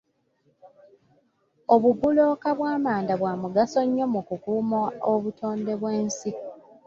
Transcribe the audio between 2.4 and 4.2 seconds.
bw'amanda bwa mugaso nnyo